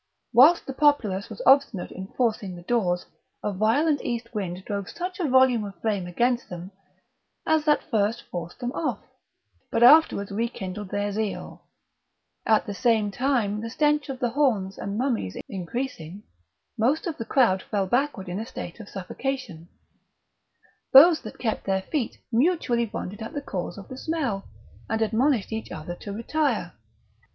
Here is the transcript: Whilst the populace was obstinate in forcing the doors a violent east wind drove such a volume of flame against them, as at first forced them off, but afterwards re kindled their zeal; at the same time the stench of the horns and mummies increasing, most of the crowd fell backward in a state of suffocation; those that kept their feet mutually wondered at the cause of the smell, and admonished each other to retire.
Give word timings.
Whilst 0.33 0.65
the 0.65 0.73
populace 0.73 1.29
was 1.29 1.43
obstinate 1.45 1.91
in 1.91 2.07
forcing 2.17 2.55
the 2.55 2.63
doors 2.63 3.05
a 3.43 3.53
violent 3.53 4.01
east 4.01 4.33
wind 4.33 4.65
drove 4.65 4.89
such 4.89 5.19
a 5.19 5.29
volume 5.29 5.63
of 5.63 5.79
flame 5.79 6.07
against 6.07 6.49
them, 6.49 6.71
as 7.45 7.67
at 7.67 7.83
first 7.83 8.23
forced 8.31 8.59
them 8.59 8.71
off, 8.71 8.97
but 9.71 9.83
afterwards 9.83 10.31
re 10.31 10.49
kindled 10.49 10.89
their 10.89 11.11
zeal; 11.11 11.67
at 12.47 12.65
the 12.65 12.73
same 12.73 13.11
time 13.11 13.61
the 13.61 13.69
stench 13.69 14.09
of 14.09 14.17
the 14.19 14.31
horns 14.31 14.75
and 14.79 14.97
mummies 14.97 15.37
increasing, 15.47 16.23
most 16.79 17.05
of 17.05 17.17
the 17.17 17.23
crowd 17.23 17.61
fell 17.61 17.85
backward 17.85 18.27
in 18.27 18.39
a 18.39 18.45
state 18.47 18.79
of 18.79 18.89
suffocation; 18.89 19.69
those 20.93 21.21
that 21.21 21.37
kept 21.37 21.65
their 21.65 21.83
feet 21.83 22.17
mutually 22.31 22.89
wondered 22.91 23.21
at 23.21 23.33
the 23.33 23.39
cause 23.41 23.77
of 23.77 23.87
the 23.87 23.97
smell, 23.99 24.45
and 24.89 25.03
admonished 25.03 25.51
each 25.53 25.71
other 25.71 25.93
to 25.93 26.11
retire. 26.11 26.73